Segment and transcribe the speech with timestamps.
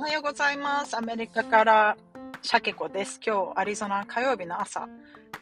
[0.00, 0.96] おはようございます。
[0.96, 1.94] アメリカから
[2.40, 3.20] シャケ子です。
[3.22, 4.88] 今日、アリゾナ火曜日の朝、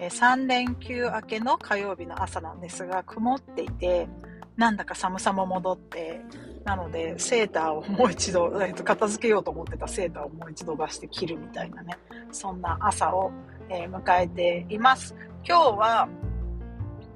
[0.01, 4.09] え3連休明けの火曜日の朝なんですが、曇っていて、
[4.57, 6.23] なんだか寒さも戻って、
[6.65, 11.97] なので、セーターをもう一度、 えーと片付けようと思ってたセーターをもう一度出して着るみたいなね、
[12.33, 13.31] そんな朝を、
[13.69, 15.15] え迎えています。
[15.49, 16.09] 今日は、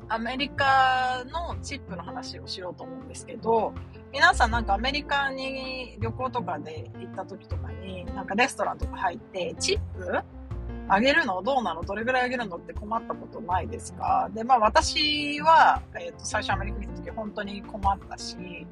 [0.09, 3.73] アメリカのチップの話をしようと思うんですけど、
[4.13, 10.21] 皆さんなんかアメリカに旅行とかで行った時とかに、なんかレストランとか入って、チップ
[10.89, 11.83] あげるのどうなの？
[11.83, 14.29] どれぐらいあげるのって困ったことないですか？
[14.35, 18.67] で、まあ私は、えっ、と、最初アメリカに行った時本当に困ったし、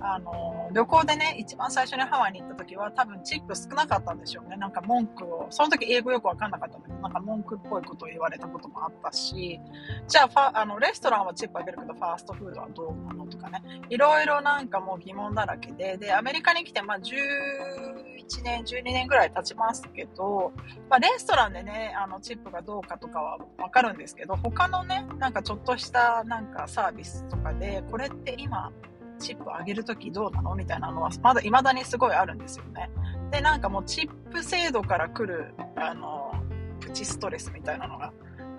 [0.00, 4.56] あの、旅行でね、一番最初にハワイに行った時は多分チップ少なかったんでしょうね。
[4.56, 9.60] なんか文句を、その時英語よくわかんなかったんだけど、なんか文句っぽいことを言われたこともあったし、
[10.08, 13.62] じゃあファ、あの、レストランはチップあげるけど、ファーストフードはどうなのとかね。
[13.88, 20.52] いろいろなんかもう疑問だらけで、で、アメリカに来て、まあ、11年、12年ぐらい経ちますけど、
[20.88, 28.72] まあ、レストランでね、あの、チップがどうかとかはわかるんですけど、他のね、なんかちょっとしたなんかサービスとかで、これって今、
[29.18, 30.54] チップ上げるときどうなの？
[30.54, 32.90] みたいなのは、まだ未だにすごいあるんですよね。
[33.30, 36.32] で、なんかもうチップ制度から来る、あの、
[36.80, 38.12] プチストレスみたいなのが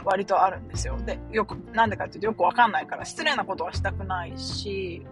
[0.03, 0.97] 割とあるんですよ。
[1.05, 5.05] で、よく、なんでかっていうとよくわかんないから、失礼なことはしたくないし、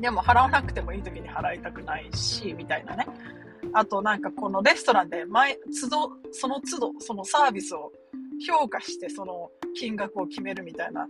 [0.00, 3.06] でも払わなくてもいい時に払いたくないし、みたいなね。
[3.72, 7.92] あとなんかこのレストランで毎、都度、その都度、そのサービスを
[8.46, 11.08] 評価してその金額を決めるみたいな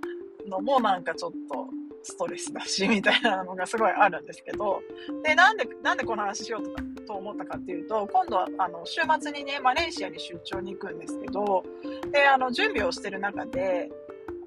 [0.49, 1.69] のもなんかちょっと
[2.05, 4.81] ストレスだし、みたいなのがすごいあるんですけど、
[5.25, 11.65] で、なんで、なんでこの話しようと、と思ったかっていうと、今度は、あの、週末にね、マレーシアに出張に行くんですけど、
[12.13, 13.91] で、あの、準備をしてる中で、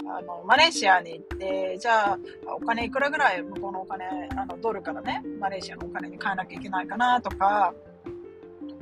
[0.10, 2.20] あの、マレーシアに行って、じゃあ、
[2.56, 7.74] お金いくらぐらい向こうのお金、あの、ドルからね、マレーシアのお金に変えなきゃいけないかなとか、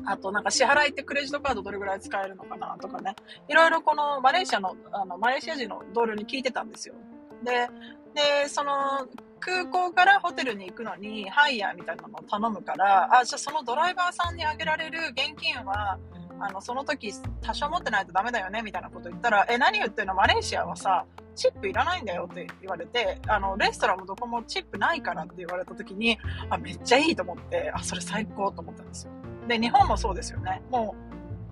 [0.06, 3.16] あとなんか支払いってクレジットカードどれぐらい使えるのかなとかね。
[3.48, 6.96] いろいろこのマレーシアの、あの、マレーシア人のドルに聞いてたんですよ。
[7.44, 7.68] で、
[8.16, 9.08] で、その、
[9.40, 16.00] 空港からホテルに行くのに、ハイヤーみたいなのを頼むから、あ、じゃあそのドライバーさんにあげられる現金は、
[16.40, 20.16] あの、その時多少持ってないとダメだよねみたいなこと言ったら、え、何言ってんの？
[20.16, 21.06] マレーシアはさ、
[21.36, 26.18] チップいらないんだよって言われて、あの、レストランもどこもチップないからって言われた時に、
[26.50, 29.12] あ、めっちゃいいと思って、あ、それ最高と思ったんですよ。
[29.48, 30.62] で、日本もそうですよね。
[30.72, 30.96] も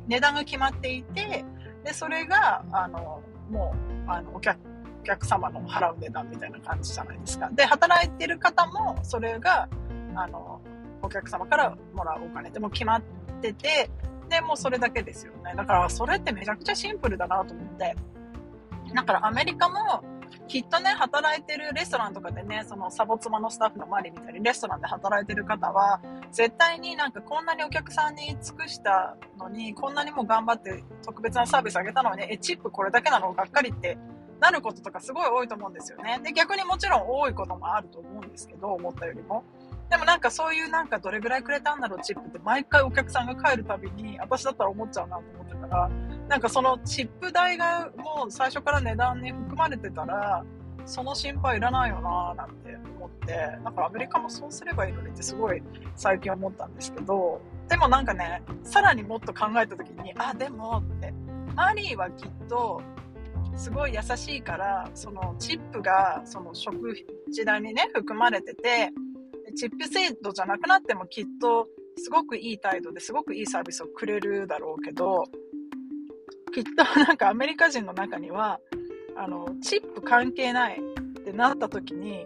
[0.07, 1.45] う、値段が決まっていて、
[1.83, 3.75] で、それが、あの、も
[4.07, 4.57] う、あの、お客、
[5.03, 7.49] お客様の払う値段みたいな感じじゃないですか。
[7.51, 9.67] で、働いてる方も、それが、
[10.15, 10.61] あの、
[11.01, 13.01] お客様からもらうお金でも決まっ
[13.41, 13.89] てて、
[14.29, 15.55] で、もうそれだけですよね。
[15.57, 17.97] だから、それってめちゃくちゃシンプルだなと思って。
[18.95, 20.05] だから、アメリカも、
[20.47, 25.99] きっとね、働いてるレストランとかでね、そのサボ妻のスタッフのマリみたいにレストランで働いてる方は、
[26.31, 33.33] 絶対になんかこんなにお客さんに尽くしたのに、こんなにも頑張って特別なサービスあげたのに、え、チップこれだけなの？
[33.33, 33.97] がっかりって
[34.43, 36.19] なることとかすごい多いと思うんですよね。
[36.21, 39.45] で、逆にもちろん多いこともあると思うんですけど、思ったよりも。
[39.89, 45.89] でもなんかそういうなんかどれぐらいくれたんだろうチップって毎回お客さんが帰るたびに私だったら思っちゃうなと思ってたら、
[46.27, 50.43] なんかそのチップ代がもう最初から値段に含まれてたら、
[50.85, 53.33] その心配いらないよななんて思って、
[53.63, 55.63] なんかアメリカもそうすればいいのにってすごい
[55.95, 57.39] 最近思ったんですけど、
[57.69, 61.13] でもなんかね、さらにもっと考えた時に、あ、でもって、
[61.55, 62.81] マリーはきっと
[63.55, 66.93] すごい優しいから、そのチップがその食
[67.29, 68.91] 事代にね、含まれてて、
[69.55, 75.25] チップ制度じゃなくなってもきっとすごくいい態度ですごくいいサービスをくれるだろうけど、
[76.53, 78.59] きっと なんかアメリカ人の中には、
[79.15, 82.25] あの、チップ関係ないってなった時に、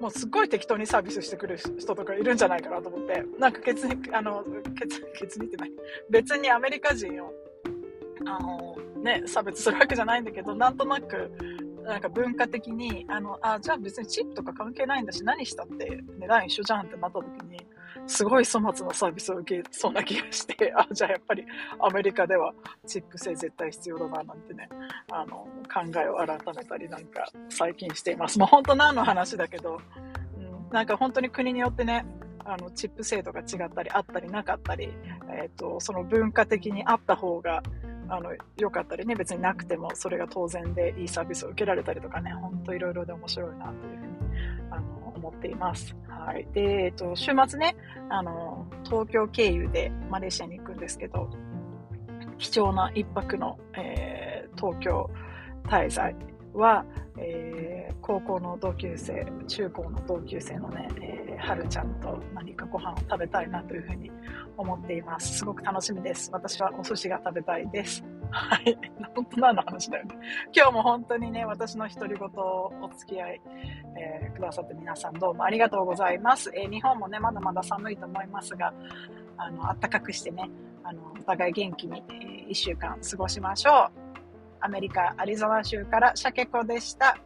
[0.00, 4.44] もうすっごい適当にサービスしてくる人とかいるんじゃないかなと思って、なんか別に、あの、
[4.78, 5.72] 別別にってない。
[6.10, 7.32] 別にアメリカ人を、
[8.26, 8.65] あの、
[9.06, 11.30] ね、差別するわけじゃないんだけど、なんとなく、
[11.84, 17.64] なんか文化的に、あの、あ、じゃあ別にチップとか関係ないんだし、何したって値段一緒じゃんってなった時に、
[18.08, 21.46] すごい粗末なサービスを受けそうな気がして、 あ、じゃあやっぱり
[21.78, 22.52] アメリカでは
[22.86, 24.68] チップ制絶対必要だななんてね、
[25.12, 28.38] あの、考えを改めたりなんか最近しています。
[28.38, 29.80] もう本当何の話だけど、
[30.36, 32.04] うん、なんか本当に国によってね、
[32.46, 34.96] あの、チップ制度が違ったり、あったりなかったり、
[35.28, 37.62] えっ、と、その文化的にあった方が、
[38.08, 44.12] あの、良かったりね、別になくても、それが当然でいいサービスを受けられたりとかね、本当いろいろで面白いなというふうに、
[44.70, 45.96] あの、思っています。
[46.08, 46.46] はい。
[46.52, 47.76] で、えっ、と、週末ね、
[48.08, 51.28] あの、東京経由でマレーシアに行くんですけど、
[52.38, 54.26] 貴重な一泊の、えー
[54.56, 55.08] 東京
[55.64, 56.14] 滞在
[56.54, 56.84] は、
[57.18, 64.10] えー、高校の同級生、中高の同級生のね、えー、はるちゃんと何かご飯を食べたいなというふうに
[64.56, 65.38] 思っています。
[65.38, 66.30] すごく楽しみです。
[66.32, 68.04] 私はお寿司が食べたいです。
[68.30, 68.76] はい。
[69.14, 70.16] 本当何の話だよね。
[70.54, 73.40] 今日も本当にね、私の独り言をお付き合い、
[73.96, 76.50] えー、くださって皆さんどうもありがとうございます。
[76.54, 78.72] えー、日本もね、まだまだ寒いと思いますが、
[79.36, 80.50] あの、暖かくしてね、
[80.82, 84.06] あの、お互い元気に、えー、週間過ごしましょう。
[84.60, 87.16] アメリカ・アリゾナ州からシャケ子でした。